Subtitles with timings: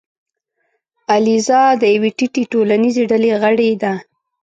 [1.15, 3.93] الیزا د یوې ټیټې ټولنیزې ډلې غړې ده.